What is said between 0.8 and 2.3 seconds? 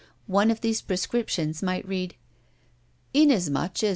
prescriptions might read: